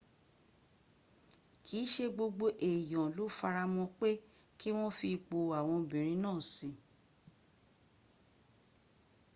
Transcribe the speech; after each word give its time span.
kìí 1.65 1.83
ṣe 1.93 2.05
gbogbo 2.15 2.47
èyàn 2.69 3.07
ló 3.17 3.25
faramọ́ 3.37 3.85
pé 3.99 4.09
kí 4.59 4.69
wọ́n 4.77 4.95
fi 4.97 5.07
ipò 5.17 5.37
àwọn 5.57 5.75
obìrin 5.81 6.21
náà 6.23 6.39
síi 6.51 6.75